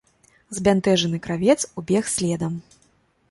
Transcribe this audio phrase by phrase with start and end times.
[0.57, 2.53] Збянтэжаны кравец убег следам.